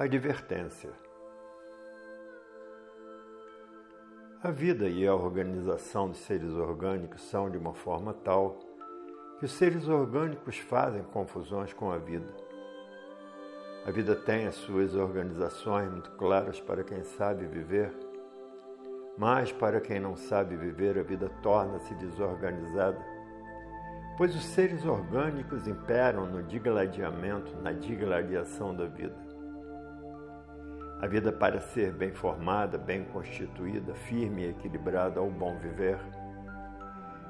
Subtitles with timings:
[0.00, 0.88] Advertência:
[4.42, 8.58] A vida e a organização dos seres orgânicos são de uma forma tal
[9.38, 12.34] que os seres orgânicos fazem confusões com a vida.
[13.84, 17.92] A vida tem as suas organizações muito claras para quem sabe viver,
[19.18, 23.04] mas para quem não sabe viver, a vida torna-se desorganizada,
[24.16, 29.29] pois os seres orgânicos imperam no digladiamento, na digladiação da vida.
[31.02, 35.98] A vida para ser bem formada, bem constituída, firme e equilibrada ao bom viver,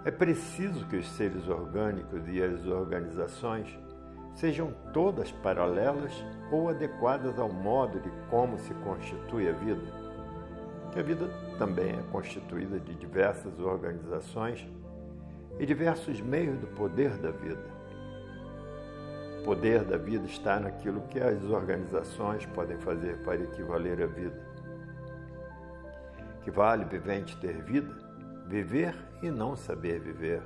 [0.05, 3.79] é preciso que os seres orgânicos e as organizações
[4.34, 6.12] sejam todas paralelas
[6.51, 9.93] ou adequadas ao modo de como se constitui a vida.
[10.91, 14.66] Que a vida também é constituída de diversas organizações
[15.60, 17.80] e diversos meios do poder da vida.
[19.45, 24.39] Poder da vida está naquilo que as organizações podem fazer para equivaler à vida.
[26.43, 27.93] Que vale vivente ter vida,
[28.46, 30.43] viver e não saber viver.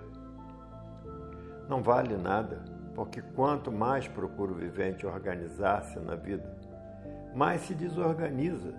[1.69, 2.63] Não vale nada,
[2.95, 6.57] porque quanto mais procura o vivente organizar-se na vida,
[7.35, 8.73] mais se desorganiza.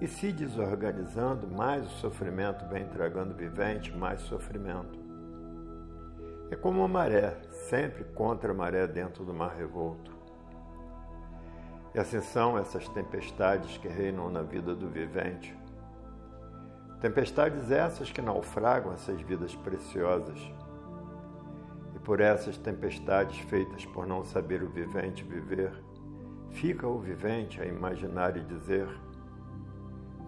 [0.00, 5.01] E se desorganizando, mais o sofrimento vem tragando vivente, mais sofrimento.
[6.52, 7.34] É como uma maré,
[7.70, 10.12] sempre contra a maré dentro do mar revolto.
[11.94, 15.56] E assim são essas tempestades que reinam na vida do vivente.
[17.00, 20.38] Tempestades essas que naufragam essas vidas preciosas.
[21.96, 25.72] E por essas tempestades feitas por não saber o vivente viver,
[26.50, 28.86] fica o vivente a imaginar e dizer: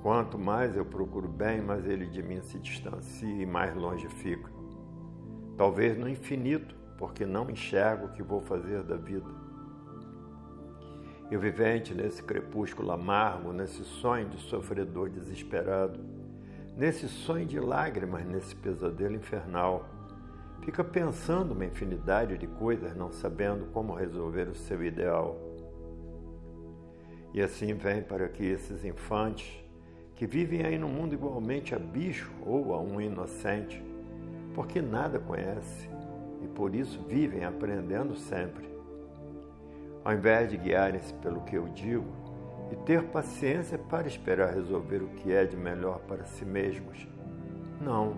[0.02, 4.54] quanto mais eu procuro bem, mais ele de mim se distancia e mais longe fica
[5.57, 9.29] talvez no infinito, porque não enxergo o que vou fazer da vida.
[11.31, 15.99] E o vivente nesse crepúsculo amargo, nesse sonho de sofredor desesperado,
[16.77, 19.89] nesse sonho de lágrimas, nesse pesadelo infernal,
[20.63, 25.39] fica pensando uma infinidade de coisas, não sabendo como resolver o seu ideal.
[27.33, 29.64] E assim vem para que esses infantes,
[30.14, 33.83] que vivem aí no mundo igualmente a bicho ou a um inocente,
[34.55, 35.91] porque nada conhece
[36.42, 38.73] e por isso vivem aprendendo sempre.
[40.05, 42.07] Ao invés de guiarem-se pelo que eu digo
[42.70, 47.09] e ter paciência para esperar resolver o que é de melhor para si mesmos,
[47.81, 48.17] não.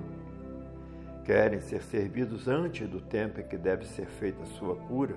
[1.25, 5.17] Querem ser servidos antes do tempo em que deve ser feita a sua cura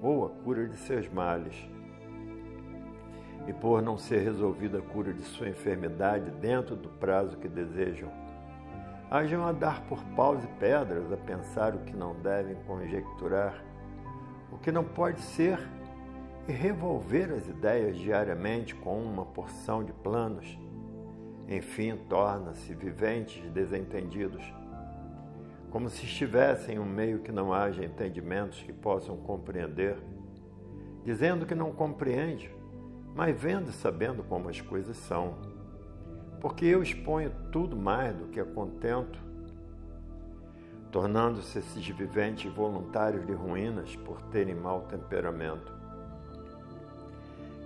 [0.00, 1.68] ou a cura de seus males.
[3.46, 8.10] E por não ser resolvida a cura de sua enfermidade dentro do prazo que desejam,
[9.10, 13.64] Hajam a dar por paus e pedras, a pensar o que não devem conjecturar,
[14.52, 15.58] o que não pode ser,
[16.46, 20.58] e revolver as ideias diariamente com uma porção de planos.
[21.48, 24.42] Enfim, torna-se viventes desentendidos,
[25.70, 29.96] como se estivessem em um meio que não haja entendimentos que possam compreender,
[31.02, 32.54] dizendo que não compreende,
[33.14, 35.57] mas vendo e sabendo como as coisas são
[36.40, 39.18] porque eu exponho tudo mais do que contento,
[40.90, 45.72] tornando-se esses viventes voluntários de ruínas por terem mau temperamento.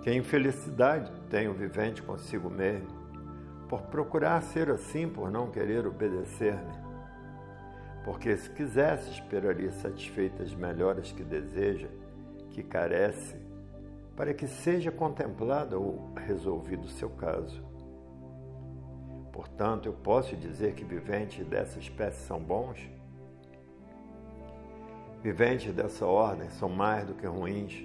[0.01, 2.89] Que infelicidade tem o vivente consigo mesmo,
[3.69, 6.83] por procurar ser assim, por não querer obedecer-me.
[8.03, 11.87] Porque se quisesse, esperaria satisfeitas melhoras que deseja,
[12.49, 13.37] que carece,
[14.15, 17.72] para que seja contemplado ou resolvido o seu caso.
[19.33, 22.87] Portanto, eu posso dizer que viventes dessa espécie são bons?
[25.23, 27.83] Viventes dessa ordem são mais do que ruins.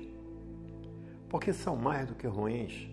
[1.27, 2.91] Por que são mais do que ruins?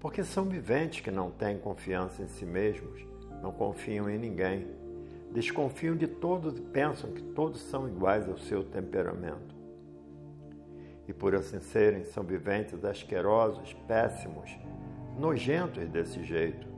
[0.00, 3.06] Porque são viventes que não têm confiança em si mesmos,
[3.40, 4.66] não confiam em ninguém,
[5.30, 9.54] desconfiam de todos e pensam que todos são iguais ao seu temperamento.
[11.06, 14.58] E por assim serem, são viventes asquerosos, péssimos,
[15.16, 16.69] nojentos desse jeito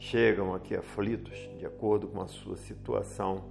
[0.00, 3.44] chegam aqui aflitos, de acordo com a sua situação.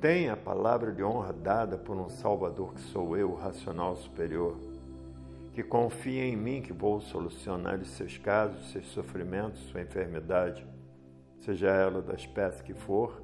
[0.00, 4.56] Têm a palavra de honra dada por um Salvador que sou eu, o racional superior,
[5.52, 10.66] que confia em mim que vou solucionar os seus casos, seus sofrimentos, sua enfermidade,
[11.40, 13.22] seja ela da espécie que for,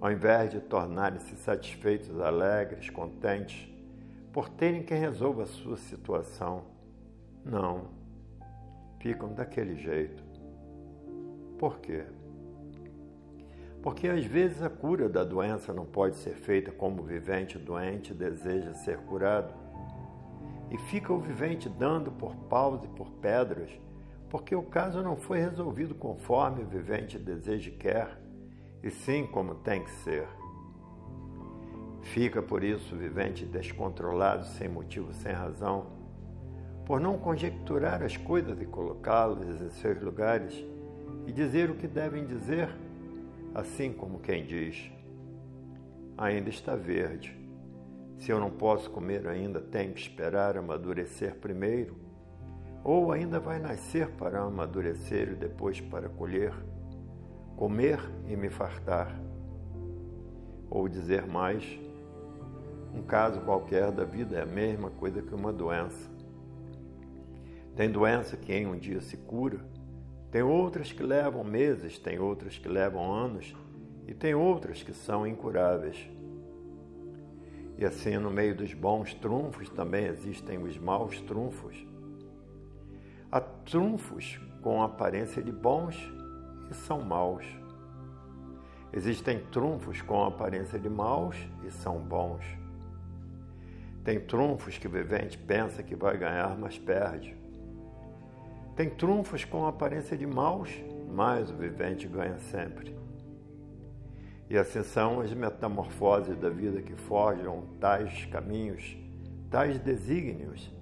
[0.00, 3.68] ao invés de tornarem-se satisfeitos, alegres, contentes,
[4.32, 6.62] por terem quem resolva a sua situação.
[7.44, 7.88] Não,
[9.00, 10.29] ficam daquele jeito
[11.60, 12.04] por quê?
[13.82, 18.14] Porque às vezes a cura da doença não pode ser feita como o vivente doente
[18.14, 19.52] deseja ser curado.
[20.70, 23.68] e fica o vivente dando por paus e por pedras,
[24.30, 28.20] porque o caso não foi resolvido conforme o vivente deseja e quer,
[28.80, 30.28] e sim como tem que ser.
[32.02, 35.88] Fica por isso o vivente descontrolado, sem motivo, sem razão,
[36.86, 40.64] por não conjecturar as coisas e colocá-las em seus lugares
[41.26, 42.68] e dizer o que devem dizer,
[43.54, 44.90] assim como quem diz:
[46.16, 47.38] ainda está verde.
[48.18, 51.96] Se eu não posso comer ainda, tenho que esperar amadurecer primeiro.
[52.84, 56.52] Ou ainda vai nascer para amadurecer e depois para colher,
[57.56, 59.18] comer e me fartar.
[60.68, 61.64] Ou dizer mais,
[62.94, 66.10] um caso qualquer da vida é a mesma coisa que uma doença.
[67.76, 69.60] Tem doença que em um dia se cura,
[70.30, 73.54] tem outras que levam meses, tem outras que levam anos
[74.06, 76.08] e tem outras que são incuráveis.
[77.76, 81.86] E assim, no meio dos bons trunfos também existem os maus trunfos.
[83.32, 85.96] Há trunfos com aparência de bons
[86.70, 87.46] e são maus.
[88.92, 92.44] Existem trunfos com aparência de maus e são bons.
[94.04, 97.36] Tem trunfos que o vivente pensa que vai ganhar, mas perde.
[98.76, 100.70] Tem trunfos com aparência de maus,
[101.12, 102.94] mas o vivente ganha sempre.
[104.48, 108.96] E assim são as metamorfoses da vida que forjam tais caminhos,
[109.50, 110.72] tais desígnios.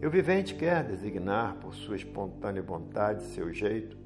[0.00, 3.96] E o vivente quer designar por sua espontânea vontade seu jeito,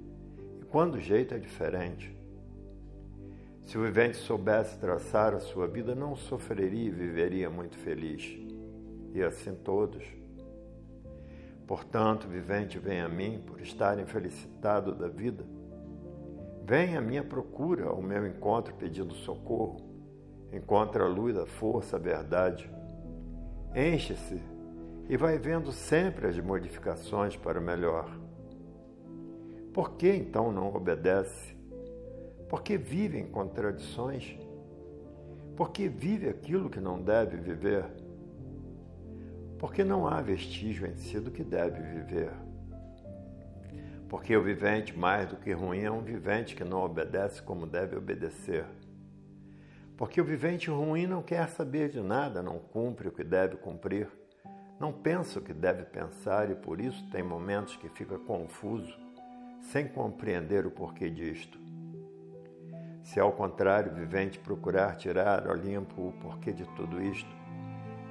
[0.61, 2.13] e quando o jeito é diferente.
[3.63, 8.37] Se o vivente soubesse traçar a sua vida, não sofreria e viveria muito feliz
[9.15, 10.05] e assim todos.
[11.67, 15.45] Portanto, vivente, vem a mim por estar infelicitado da vida.
[16.65, 19.77] Vem à minha procura, ao meu encontro pedindo socorro.
[20.53, 22.71] Encontra a luz, a força, a verdade.
[23.75, 24.41] Enche-se
[25.09, 28.09] e vai vendo sempre as modificações para o melhor.
[29.73, 31.57] Por que então não obedece?
[32.49, 34.39] Porque vive em contradições?
[35.57, 37.85] Porque vive aquilo que não deve viver?
[39.65, 42.31] Porque não há vestígio em si do que deve viver.
[44.11, 47.97] Porque o vivente, mais do que ruim, é um vivente que não obedece como deve
[47.97, 48.67] obedecer.
[49.97, 54.07] Porque o vivente ruim não quer saber de nada, não cumpre o que deve cumprir,
[54.79, 58.95] não pensa o que deve pensar e por isso tem momentos que fica confuso,
[59.63, 61.59] sem compreender o porquê disto.
[63.03, 67.44] Se ao contrário o vivente procurar tirar ao limpo o porquê de tudo isto,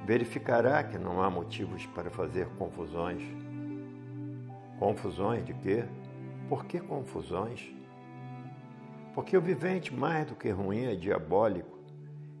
[0.04, 3.22] verificará que não há motivos para fazer confusões.
[4.78, 5.84] Confusões de quê?
[6.48, 7.72] Por que confusões?
[9.14, 11.78] Porque o vivente, mais do que ruim, é diabólico,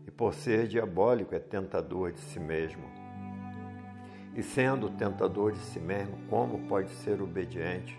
[0.06, 2.84] e por ser diabólico, é tentador de si mesmo.
[4.34, 7.98] E sendo tentador de si mesmo, como pode ser obediente?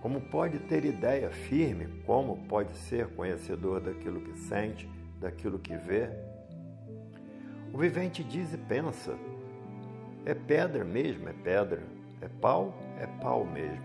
[0.00, 2.02] Como pode ter ideia firme?
[2.04, 6.33] Como pode ser conhecedor daquilo que sente, daquilo que vê?
[7.74, 9.18] O vivente diz e pensa.
[10.24, 11.82] É pedra mesmo, é pedra.
[12.20, 13.84] É pau, é pau mesmo.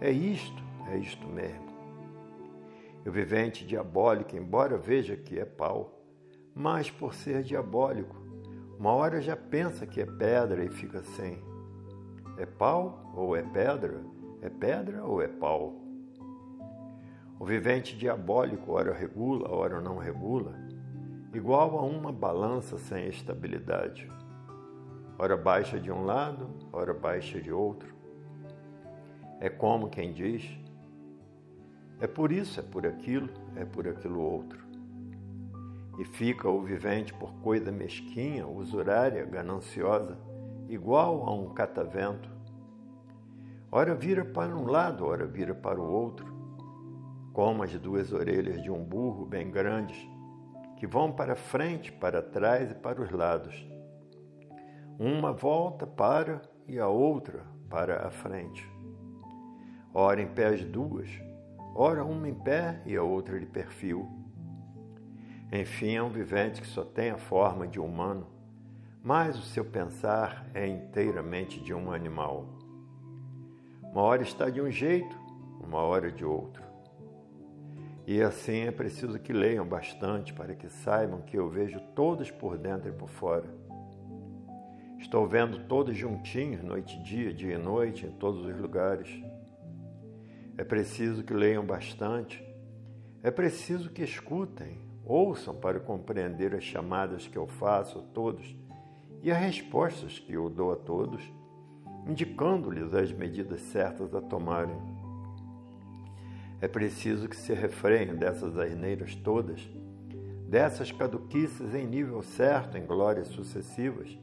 [0.00, 0.60] É isto,
[0.90, 1.68] é isto mesmo.
[3.06, 6.02] E o vivente diabólico, embora veja que é pau,
[6.52, 8.16] mas por ser diabólico,
[8.76, 11.40] uma hora já pensa que é pedra e fica assim.
[12.36, 14.04] É pau ou é pedra?
[14.42, 15.72] É pedra ou é pau?
[17.38, 20.67] O vivente diabólico, ora regula, ora não regula,
[21.32, 24.10] igual a uma balança sem estabilidade.
[25.18, 27.94] Ora baixa de um lado, ora baixa de outro.
[29.40, 30.48] É como quem diz:
[32.00, 34.66] é por isso, é por aquilo, é por aquilo outro.
[35.98, 40.16] E fica o vivente por coisa mesquinha, usurária, gananciosa,
[40.68, 42.30] igual a um catavento.
[43.70, 46.32] Ora vira para um lado, ora vira para o outro,
[47.32, 50.08] como as duas orelhas de um burro bem grandes
[50.78, 53.66] que vão para frente, para trás e para os lados.
[54.98, 58.64] Uma volta para e a outra para a frente.
[59.92, 61.08] Ora em pé as duas,
[61.74, 64.08] ora uma em pé e a outra de perfil.
[65.50, 68.26] Enfim, é um vivente que só tem a forma de humano,
[69.02, 72.46] mas o seu pensar é inteiramente de um animal.
[73.82, 75.18] Uma hora está de um jeito,
[75.60, 76.67] uma hora de outro.
[78.10, 82.56] E assim é preciso que leiam bastante para que saibam que eu vejo todos por
[82.56, 83.44] dentro e por fora.
[84.98, 89.10] Estou vendo todos juntinhos, noite e dia, dia e noite, em todos os lugares.
[90.56, 92.42] É preciso que leiam bastante.
[93.22, 98.56] É preciso que escutem, ouçam para compreender as chamadas que eu faço a todos
[99.22, 101.22] e as respostas que eu dou a todos,
[102.06, 104.97] indicando-lhes as medidas certas a tomarem.
[106.60, 109.60] É preciso que se refreiem dessas asneiras todas,
[110.48, 114.18] dessas caduquices em nível certo, em glórias sucessivas,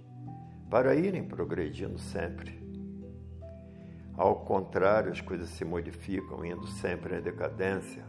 [0.69, 2.61] para irem progredindo sempre.
[4.17, 8.03] Ao contrário, as coisas se modificam, indo sempre em decadência.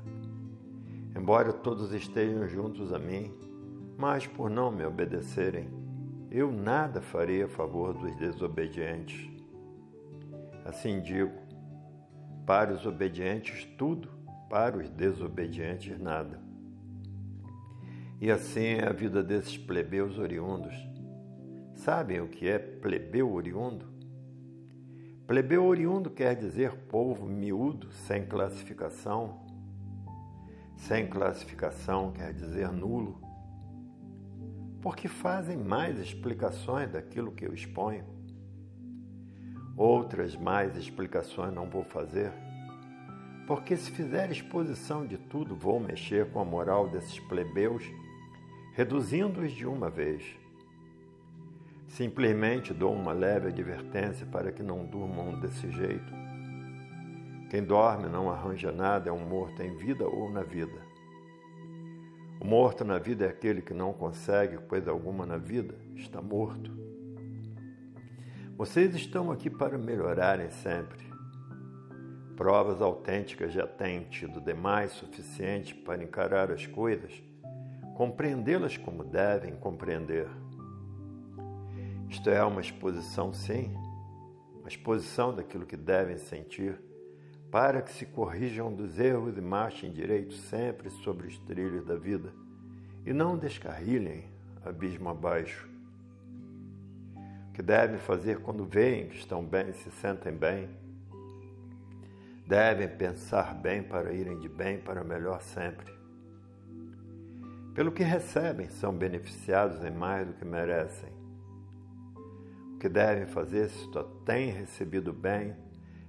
[1.16, 3.32] Embora todos estejam juntos a mim,
[3.96, 5.68] mas por não me obedecerem,
[6.30, 9.30] eu nada farei a favor dos desobedientes.
[10.64, 11.32] Assim digo,
[12.46, 14.08] para os obedientes tudo,
[14.48, 16.40] para os desobedientes nada.
[18.20, 20.74] E assim é a vida desses plebeus oriundos.
[21.74, 23.84] Sabem o que é plebeu oriundo?
[25.26, 29.44] Plebeu oriundo quer dizer povo miúdo, sem classificação.
[30.76, 33.20] Sem classificação quer dizer nulo.
[34.80, 38.15] Porque fazem mais explicações daquilo que eu exponho.
[39.76, 42.32] Outras mais explicações não vou fazer,
[43.46, 47.84] porque se fizer exposição de tudo, vou mexer com a moral desses plebeus,
[48.72, 50.36] reduzindo-os de uma vez.
[51.88, 56.12] Simplesmente dou uma leve advertência para que não durmam desse jeito.
[57.50, 60.80] Quem dorme não arranja nada, é um morto em vida ou na vida.
[62.40, 66.85] O morto na vida é aquele que não consegue coisa alguma na vida, está morto.
[68.56, 71.04] Vocês estão aqui para melhorarem sempre.
[72.34, 77.22] Provas autênticas já têm tido demais suficiente para encarar as coisas,
[77.94, 80.26] compreendê-las como devem compreender.
[82.08, 83.74] Isto é uma exposição, sim,
[84.58, 86.80] uma exposição daquilo que devem sentir,
[87.50, 92.32] para que se corrijam dos erros e marchem direito sempre sobre os trilhos da vida
[93.04, 94.24] e não descarrilhem
[94.64, 95.75] abismo abaixo.
[97.56, 100.68] Que devem fazer quando veem que estão bem se sentem bem?
[102.46, 105.90] Devem pensar bem para irem de bem para melhor sempre.
[107.74, 111.16] Pelo que recebem, são beneficiados em mais do que merecem
[112.74, 115.56] o que devem fazer se só têm recebido bem,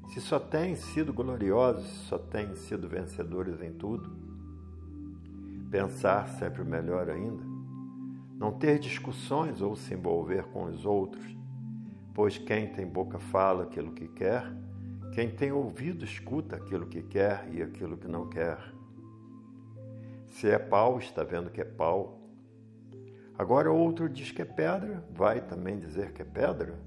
[0.10, 4.12] se só têm sido gloriosos, se só têm sido vencedores em tudo.
[5.72, 7.47] Pensar sempre melhor ainda.
[8.38, 11.26] Não ter discussões ou se envolver com os outros,
[12.14, 14.46] pois quem tem boca fala aquilo que quer,
[15.14, 18.60] quem tem ouvido escuta aquilo que quer e aquilo que não quer.
[20.28, 22.20] Se é pau, está vendo que é pau.
[23.36, 26.80] Agora outro diz que é pedra, vai também dizer que é pedra?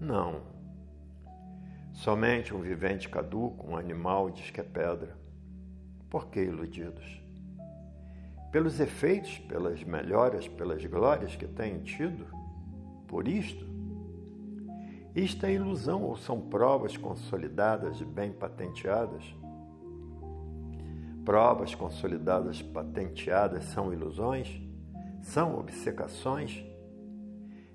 [0.00, 0.40] Não.
[1.92, 5.14] Somente um vivente caduco, um animal, diz que é pedra.
[6.08, 7.19] Por que iludidos?
[8.50, 12.26] Pelos efeitos, pelas melhoras, pelas glórias que têm tido?
[13.06, 13.64] Por isto?
[15.14, 19.22] Isto é ilusão ou são provas consolidadas bem patenteadas?
[21.24, 24.60] Provas consolidadas patenteadas são ilusões?
[25.22, 26.64] São obcecações?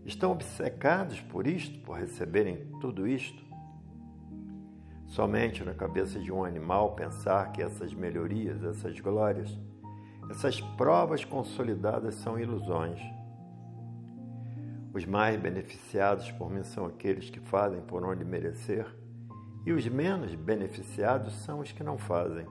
[0.05, 3.46] Estão obcecados por isto, por receberem tudo isto?
[5.08, 9.58] Somente na cabeça de um animal pensar que essas melhorias, essas glórias,
[10.29, 13.00] essas provas consolidadas são ilusões.
[14.94, 18.88] Os mais beneficiados por mim são aqueles que fazem por onde merecer,
[19.65, 22.46] e os menos beneficiados são os que não fazem.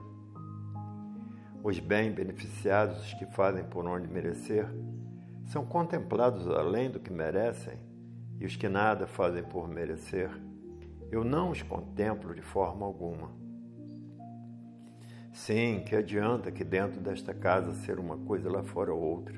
[1.63, 4.67] Os bem beneficiados, os que fazem por onde merecer,
[5.45, 7.79] são contemplados além do que merecem,
[8.39, 10.29] e os que nada fazem por merecer,
[11.11, 13.44] eu não os contemplo de forma alguma.
[15.35, 19.37] Sim, que adianta que dentro desta casa ser uma coisa lá fora outra.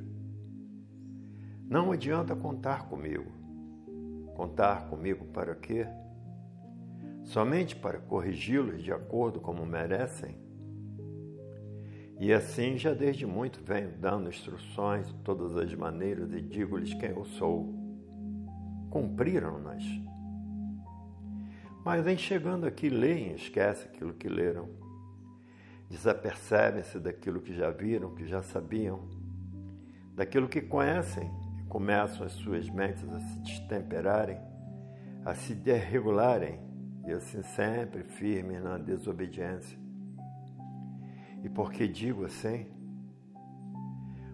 [1.67, 3.31] Não adianta contar comigo.
[4.35, 5.87] Contar comigo para quê?
[7.23, 10.37] Somente para corrigi-los de acordo como merecem?
[12.19, 17.09] E assim já desde muito venho dando instruções de todas as maneiras e digo-lhes quem
[17.09, 17.73] eu sou.
[18.91, 19.83] Cumpriram-nas.
[21.83, 24.86] Mas em chegando aqui leem e aquilo que leram.
[25.89, 29.07] Desapercebem-se daquilo que já viram, que já sabiam,
[30.13, 34.39] daquilo que conhecem e começam as suas mentes a se destemperarem,
[35.25, 36.59] a se desregularem
[37.05, 39.87] e assim sempre firmes na desobediência
[41.47, 42.65] e por que digo assim?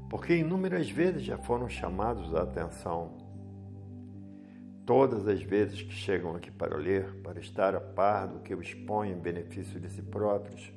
[0.10, 3.18] Porque inúmeras vezes já foram chamados à atenção.
[4.84, 9.16] Todas as vezes que chegam aqui para ler, para estar a par do que exponho
[9.16, 10.73] em benefício de si próprios,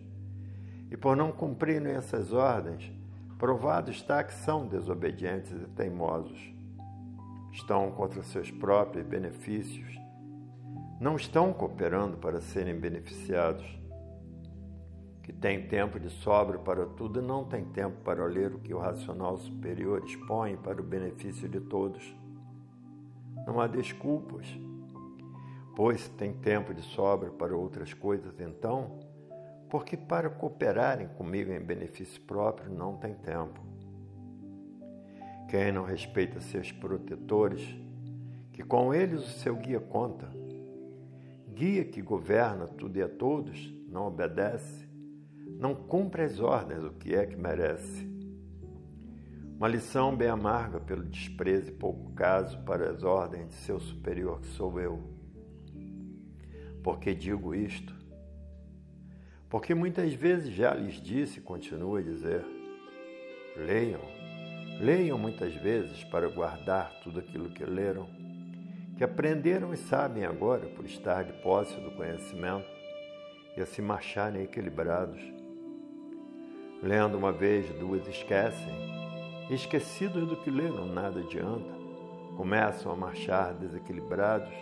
[0.90, 2.92] e por não cumprirem essas ordens,
[3.38, 6.54] provado está que são desobedientes e teimosos.
[7.52, 9.98] estão contra seus próprios benefícios,
[11.00, 13.64] não estão cooperando para serem beneficiados,
[15.22, 18.72] que têm tempo de sobra para tudo e não têm tempo para ler o que
[18.72, 22.16] o racional superior expõe para o benefício de todos.
[23.44, 24.46] Não há desculpas,
[25.74, 29.00] pois se tem tempo de sobra para outras coisas, então,
[29.68, 33.60] porque para cooperarem comigo em benefício próprio não tem tempo.
[35.48, 37.62] Quem não respeita seus protetores,
[38.52, 40.28] que com eles o seu guia conta,
[41.54, 44.88] guia que governa tudo e a todos, não obedece,
[45.58, 48.06] não cumpre as ordens, o que é que merece.
[49.56, 54.40] Uma lição bem amarga pelo desprezo e pouco caso para as ordens de seu superior
[54.40, 55.02] que sou eu.
[56.82, 57.95] Por que digo isto?
[59.48, 62.44] Porque muitas vezes já lhes disse e continuo a dizer:
[63.56, 64.02] leiam,
[64.80, 68.08] leiam muitas vezes para guardar tudo aquilo que leram
[68.96, 72.66] que aprenderam e sabem agora por estar de posse do conhecimento
[73.54, 75.20] e a se marcharem equilibrados.
[76.82, 78.74] Lendo uma vez, duas esquecem,
[79.50, 81.74] e esquecidos do que leram, nada adianta,
[82.36, 84.52] começam a marchar desequilibrados,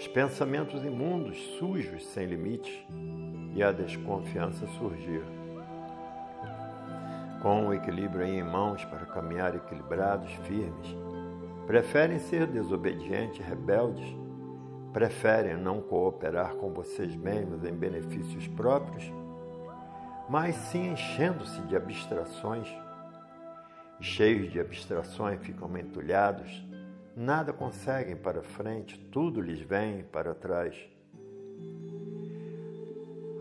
[0.00, 2.72] os pensamentos imundos, sujos, sem limites,
[3.54, 5.22] e a desconfiança surgir.
[7.42, 10.96] Com o equilíbrio em mãos para caminhar equilibrados, firmes,
[11.70, 14.04] Preferem ser desobedientes, rebeldes,
[14.92, 19.04] preferem não cooperar com vocês mesmos em benefícios próprios,
[20.28, 22.66] mas sim enchendo-se de abstrações.
[24.00, 26.66] Cheios de abstrações ficam entulhados,
[27.20, 30.76] nada conseguem para frente, tudo lhes vem para trás.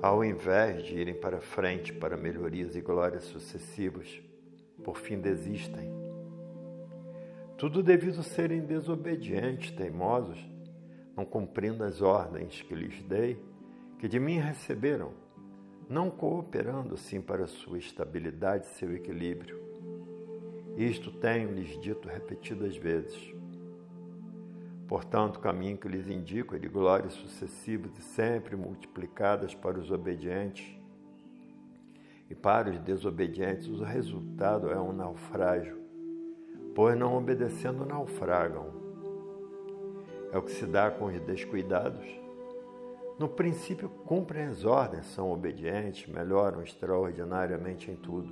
[0.01, 4.21] Ao invés de irem para frente para melhorias e glórias sucessivas,
[4.83, 5.99] por fim desistem
[7.59, 10.39] tudo devido serem desobedientes, teimosos,
[11.13, 13.37] não cumprindo as ordens que lhes dei,
[13.97, 15.11] que de mim receberam,
[15.89, 19.61] não cooperando assim para sua estabilidade e seu equilíbrio.
[20.77, 23.38] Isto tenho-lhes dito repetidas vezes.
[24.89, 29.89] Portanto, o caminho que lhes indico é de glórias sucessivas e sempre multiplicadas para os
[29.89, 30.77] obedientes.
[32.29, 35.79] E para os desobedientes, o resultado é um naufrágio
[36.79, 38.67] pois não obedecendo naufragam.
[40.31, 42.07] É o que se dá com os descuidados.
[43.19, 48.31] No princípio, cumprem as ordens, são obedientes, melhoram extraordinariamente em tudo.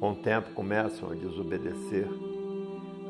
[0.00, 2.08] Com o tempo, começam a desobedecer,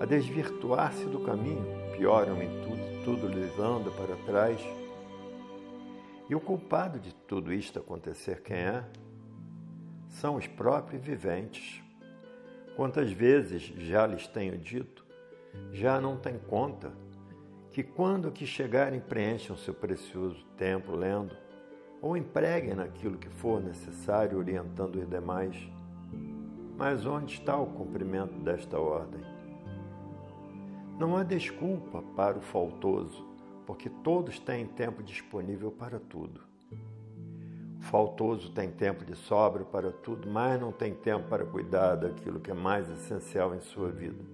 [0.02, 1.64] a desvirtuar-se do caminho,
[1.96, 4.60] pioram em tudo, tudo lhes anda para trás.
[6.28, 8.84] E o culpado de tudo isto acontecer, quem é?
[10.08, 11.80] São os próprios viventes.
[12.74, 15.06] Quantas vezes já lhes tenho dito,
[15.70, 16.90] já não tem conta,
[17.70, 21.36] que quando que chegarem preencham seu precioso tempo lendo,
[22.00, 25.56] ou empreguem naquilo que for necessário orientando os demais.
[26.76, 29.31] Mas onde está o cumprimento desta ordem?
[30.98, 33.26] Não há desculpa para o faltoso,
[33.66, 36.52] porque todos têm tempo disponível para tudo
[37.92, 42.50] faltoso tem tempo de sobra para tudo, mas não tem tempo para cuidar daquilo que
[42.50, 44.24] é mais essencial em sua vida.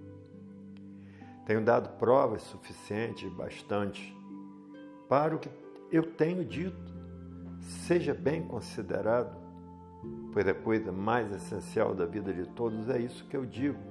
[1.45, 4.13] Tenho dado provas suficientes bastantes
[5.09, 5.49] para o que
[5.91, 6.77] eu tenho dito,
[7.85, 9.35] seja bem considerado,
[10.31, 13.88] pois a coisa mais essencial da vida de todos é isso que eu digo.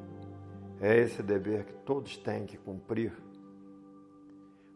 [0.81, 3.13] É esse dever que todos têm que cumprir.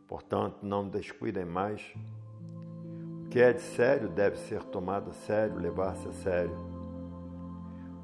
[0.08, 1.94] Portanto, não descuidem mais
[3.32, 6.54] que é de sério deve ser tomado a sério, levar-se a sério.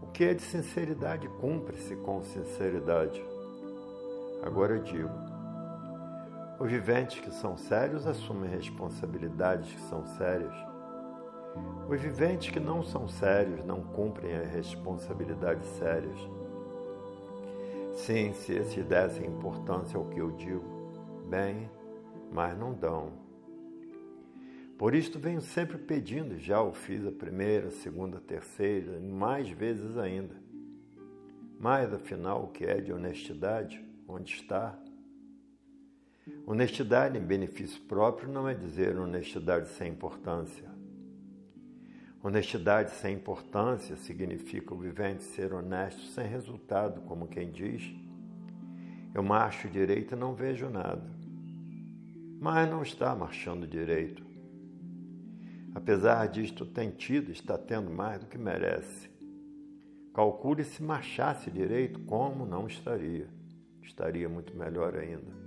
[0.01, 3.23] O que é de sinceridade cumpre-se com sinceridade.
[4.43, 5.11] Agora eu digo:
[6.59, 10.55] os viventes que são sérios assumem responsabilidades que são sérias.
[11.87, 16.19] Os viventes que não são sérios não cumprem as responsabilidades sérias.
[17.99, 20.65] Sim, se esses dessem importância ao que eu digo,
[21.29, 21.69] bem,
[22.33, 23.13] mas não dão.
[24.79, 29.51] Por isto venho sempre pedindo, já o fiz a primeira, a segunda, a terceira, mais
[29.51, 30.37] vezes ainda.
[31.59, 33.85] Mas afinal, o que é de honestidade?
[34.07, 34.79] Onde está?
[36.47, 40.78] Honestidade em benefício próprio não é dizer honestidade sem importância.
[42.23, 47.95] Honestidade sem importância significa o vivente ser honesto sem resultado, como quem diz:
[49.15, 51.09] Eu marcho direito e não vejo nada.
[52.41, 54.27] Mas não está marchando direito.
[55.75, 59.09] Apesar disto, tem tido, está tendo mais do que merece.
[60.13, 63.29] Calcule se marchasse direito, como não estaria.
[63.81, 65.39] estaria muito melhor ainda.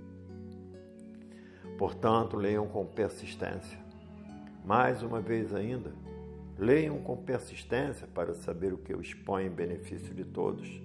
[1.76, 3.78] Portanto, leiam com persistência.
[4.64, 5.92] Mais uma vez ainda,
[6.62, 10.80] leiam com persistência para saber o que eu exponho em benefício de todos.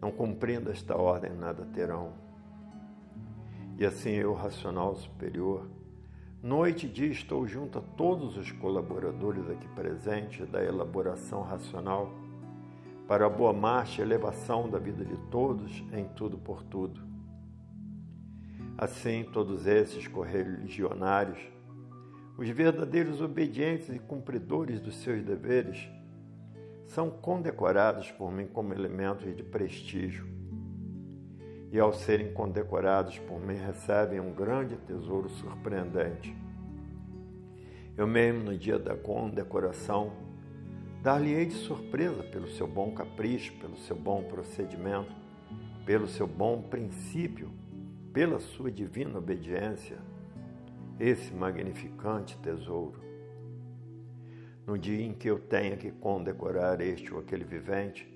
[0.00, 2.12] Não cumprindo esta ordem, nada terão.
[3.76, 5.68] E assim eu, racional superior,
[6.40, 12.14] noite e dia estou junto a todos os colaboradores aqui presentes da elaboração racional
[13.08, 17.00] para a boa marcha e elevação da vida de todos em tudo por tudo.
[18.78, 21.38] Assim, todos esses correligionários,
[22.36, 25.88] os verdadeiros obedientes e cumpridores dos seus deveres,
[26.86, 30.26] são condecorados por mim como elementos de prestígio.
[31.72, 36.34] E ao serem condecorados por mim, recebem um grande tesouro surpreendente.
[37.96, 40.12] Eu mesmo, no dia da condecoração,
[41.06, 45.14] Dar-lhe-ei de surpresa pelo seu bom capricho, pelo seu bom procedimento,
[45.84, 47.48] pelo seu bom princípio,
[48.12, 49.98] pela sua divina obediência,
[50.98, 53.00] esse magnificante tesouro.
[54.66, 58.12] No dia em que eu tenha que condecorar este ou aquele vivente,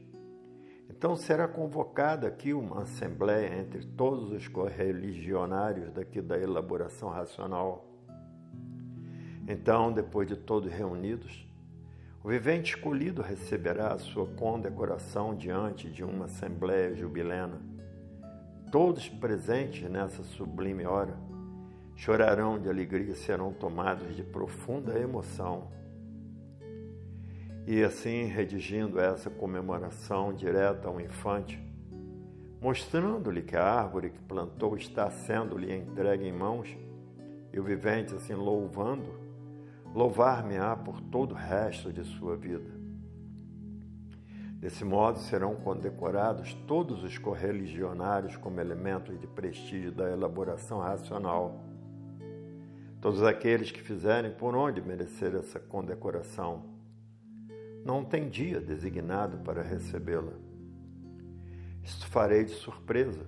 [0.88, 7.87] então será convocada aqui uma assembleia entre todos os correligionários daqui da elaboração racional.
[9.47, 11.47] Então, depois de todos reunidos,
[12.23, 17.61] o vivente escolhido receberá a sua condecoração diante de uma assembleia jubilena.
[18.71, 21.16] Todos presentes nessa sublime hora
[22.01, 25.69] chorarão de alegria serão tomados de profunda emoção.
[27.67, 31.63] E assim, redigindo essa comemoração direta ao infante,
[32.59, 36.75] mostrando-lhe que a árvore que plantou está sendo-lhe entregue em mãos,
[37.53, 39.21] e o vivente assim louvando,
[39.95, 42.71] louvar-me-á por todo o resto de sua vida.
[44.55, 51.69] Desse modo serão condecorados todos os correligionários como elementos de prestígio da elaboração racional.
[53.01, 56.65] Todos aqueles que fizerem por onde merecer essa condecoração.
[57.85, 60.35] Não tem dia designado para recebê-la.
[61.83, 63.27] Isto farei de surpresa.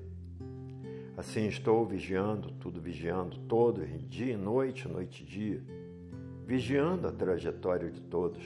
[1.17, 5.63] Assim estou vigiando, tudo vigiando, todo, dia e noite, noite e dia
[6.47, 8.43] vigiando a trajetória de todos.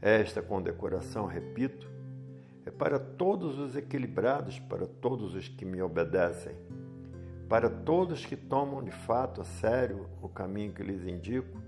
[0.00, 1.88] Esta condecoração, repito,
[2.64, 6.54] é para todos os equilibrados, para todos os que me obedecem,
[7.50, 11.60] para todos que tomam de fato a sério o caminho que lhes indico.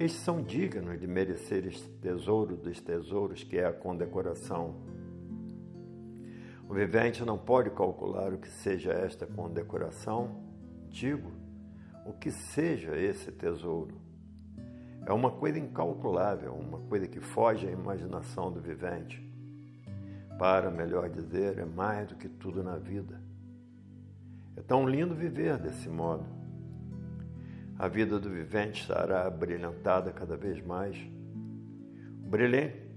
[0.00, 4.76] Estes são dignos de merecer este tesouro dos tesouros que é a condecoração.
[6.66, 10.42] O vivente não pode calcular o que seja esta condecoração,
[10.88, 11.30] digo,
[12.06, 14.00] o que seja esse tesouro.
[15.04, 19.22] É uma coisa incalculável, uma coisa que foge à imaginação do vivente.
[20.38, 23.23] Para, melhor dizer, é mais do que tudo na vida.
[24.56, 26.24] É tão lindo viver desse modo.
[27.78, 30.96] A vida do vivente estará brilhantada cada vez mais,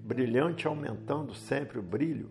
[0.03, 2.29] brilhante aumentando sempre o brilho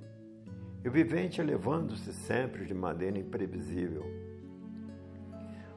[0.85, 4.27] e o vivente elevando-se sempre de maneira imprevisível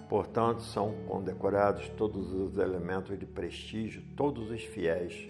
[0.10, 5.30] Portanto, são condecorados todos os elementos de prestígio, todos os fiéis.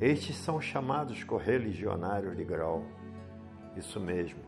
[0.00, 2.84] Estes são chamados correligionários de grau.
[3.76, 4.38] Isso mesmo.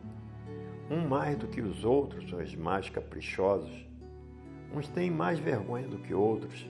[0.90, 3.86] Um mais do que os outros, os mais caprichosos.
[4.74, 6.68] Uns têm mais vergonha do que outros.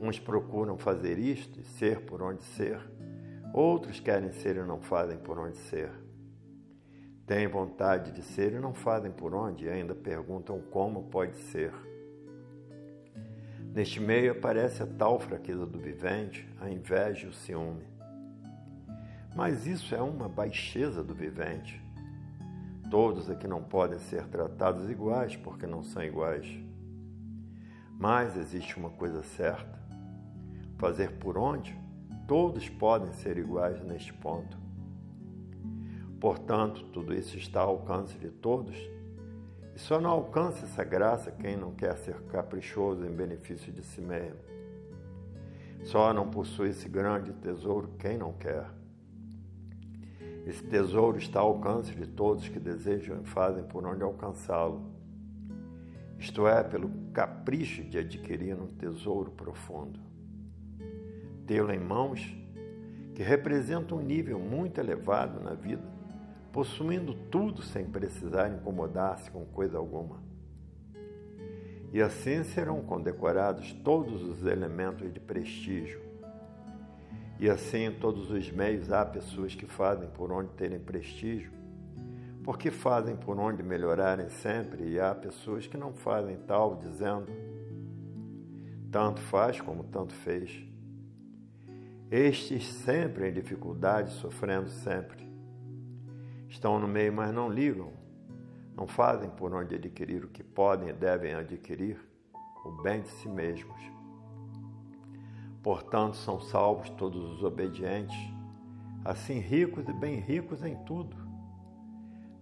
[0.00, 2.80] Uns procuram fazer isto e ser por onde ser.
[3.52, 5.90] Outros querem ser e não fazem por onde ser.
[7.26, 11.74] Têm vontade de ser e não fazem por onde e ainda perguntam como pode ser.
[13.74, 17.84] Neste meio aparece a tal fraqueza do vivente, a inveja e o ciúme.
[19.36, 21.86] Mas isso é uma baixeza do vivente.
[22.90, 26.46] Todos aqui não podem ser tratados iguais porque não são iguais.
[27.98, 29.78] Mas existe uma coisa certa:
[30.78, 31.78] fazer por onde
[32.26, 34.56] todos podem ser iguais neste ponto.
[36.20, 38.76] Portanto, tudo isso está ao alcance de todos,
[39.74, 44.00] e só não alcança essa graça quem não quer ser caprichoso em benefício de si
[44.00, 44.38] mesmo.
[45.84, 48.77] Só não possui esse grande tesouro quem não quer.
[50.48, 54.80] Esse tesouro está ao alcance de todos que desejam e fazem por onde alcançá-lo.
[56.18, 60.00] Isto é, pelo capricho de adquirir um tesouro profundo.
[61.46, 62.34] Tê-lo em mãos,
[63.14, 65.84] que representa um nível muito elevado na vida,
[66.50, 70.22] possuindo tudo sem precisar incomodar-se com coisa alguma.
[71.92, 76.07] E assim serão condecorados todos os elementos de prestígio.
[77.40, 81.52] E assim, em todos os meios, há pessoas que fazem por onde terem prestígio,
[82.42, 87.26] porque fazem por onde melhorarem sempre, e há pessoas que não fazem tal, dizendo:
[88.90, 90.66] tanto faz como tanto fez.
[92.10, 95.28] Estes sempre em dificuldade, sofrendo sempre.
[96.48, 97.92] Estão no meio, mas não ligam.
[98.74, 102.00] Não fazem por onde adquirir o que podem e devem adquirir,
[102.64, 103.97] o bem de si mesmos.
[105.62, 108.16] Portanto, são salvos todos os obedientes,
[109.04, 111.16] assim ricos e bem ricos em tudo.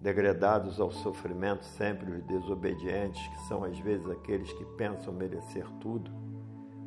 [0.00, 6.10] Degradados ao sofrimento sempre os desobedientes, que são às vezes aqueles que pensam merecer tudo,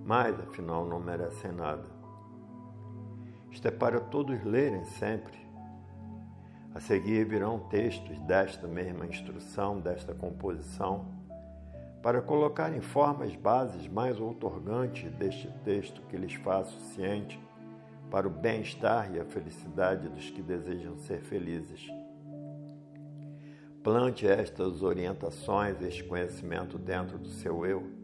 [0.06, 1.86] mas afinal não merecem nada.
[3.52, 5.38] Isto é para todos lerem sempre.
[6.74, 11.19] A seguir virão textos desta mesma instrução, desta composição,
[12.02, 17.40] para colocar em formas bases mais outorgantes deste texto que lhes faço ciente
[18.10, 21.88] para o bem-estar e a felicidade dos que desejam ser felizes.
[23.84, 28.00] Plante estas orientações, este conhecimento dentro do seu eu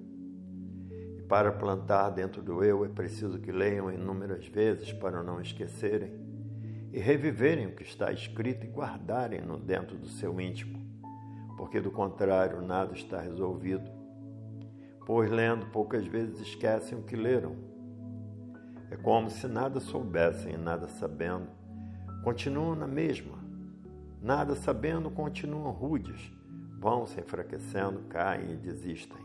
[1.27, 6.13] para plantar dentro do eu é preciso que leiam inúmeras vezes para não esquecerem
[6.93, 10.85] e reviverem o que está escrito e guardarem-no dentro do seu íntimo,
[11.57, 13.89] porque do contrário nada está resolvido.
[15.05, 17.55] Pois lendo poucas vezes esquecem o que leram.
[18.89, 21.47] É como se nada soubessem e nada sabendo.
[22.23, 23.37] Continuam na mesma.
[24.21, 26.31] Nada sabendo, continuam rudes.
[26.79, 29.23] Vão se enfraquecendo, caem e desistem.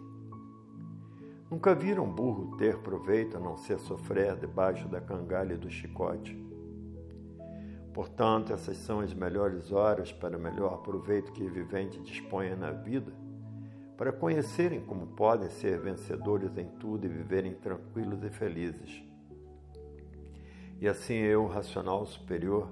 [1.50, 6.49] Nunca viram burro ter proveito a não ser sofrer debaixo da cangalha do chicote.
[7.92, 12.70] Portanto, essas são as melhores horas para o melhor proveito que o vivente disponha na
[12.70, 13.12] vida,
[13.96, 19.02] para conhecerem como podem ser vencedores em tudo e viverem tranquilos e felizes.
[20.80, 22.70] E assim eu, racional superior,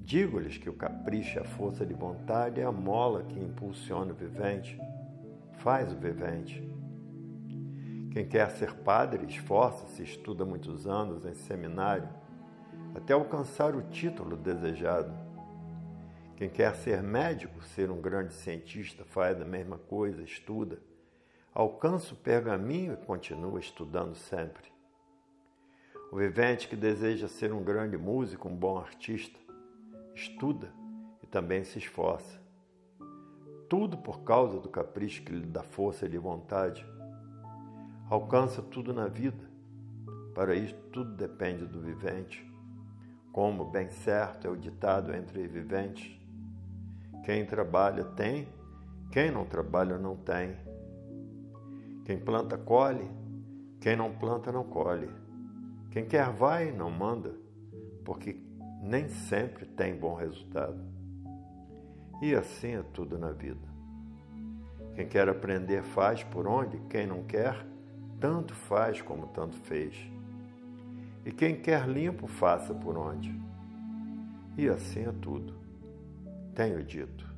[0.00, 4.78] digo-lhes que o capricho, a força de vontade é a mola que impulsiona o vivente,
[5.58, 6.72] faz o vivente
[8.12, 12.06] quem quer ser padre, esforça-se, estuda muitos anos em seminário,
[12.94, 15.12] até alcançar o título desejado.
[16.36, 20.80] Quem quer ser médico, ser um grande cientista, faz a mesma coisa, estuda,
[21.54, 24.72] alcança o pergaminho e continua estudando sempre.
[26.10, 29.38] O vivente que deseja ser um grande músico, um bom artista,
[30.14, 30.72] estuda
[31.22, 32.40] e também se esforça.
[33.68, 36.84] Tudo por causa do capricho que lhe dá força de vontade
[38.14, 39.50] alcança tudo na vida.
[40.34, 42.51] Para isso, tudo depende do vivente.
[43.32, 46.20] Como bem certo é o ditado entre viventes:
[47.24, 48.46] quem trabalha tem,
[49.10, 50.54] quem não trabalha não tem.
[52.04, 53.10] Quem planta colhe,
[53.80, 55.08] quem não planta não colhe.
[55.90, 57.34] Quem quer vai, não manda,
[58.04, 58.36] porque
[58.82, 60.80] nem sempre tem bom resultado.
[62.20, 63.72] E assim é tudo na vida.
[64.94, 67.66] Quem quer aprender faz por onde, quem não quer,
[68.20, 70.11] tanto faz como tanto fez.
[71.24, 73.34] E quem quer limpo, faça por onde.
[74.56, 75.54] E assim é tudo.
[76.54, 77.31] Tenho dito.